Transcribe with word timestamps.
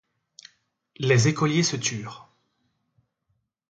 Les 0.97 1.27
écoliers 1.27 1.61
se 1.61 1.75
turent. 1.75 2.27